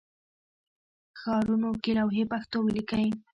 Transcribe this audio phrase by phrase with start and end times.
[1.19, 3.07] ښارونو کې لوحې پښتو ولیکئ